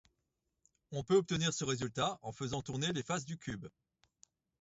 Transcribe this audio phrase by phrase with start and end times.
[0.91, 3.67] On peut obtenir ce résultat en faisant tourner les faces du cube.